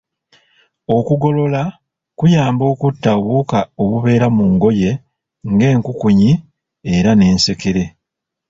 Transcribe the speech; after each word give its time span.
Okugolola 0.97 1.61
kuyamba 2.17 2.63
okutta 2.73 3.09
obuwuka 3.17 3.59
obubeera 3.81 4.27
mu 4.35 4.45
ngoye 4.53 4.91
ng'enkukunyi 5.51 6.31
era 6.95 7.11
n'ensekere. 7.15 7.83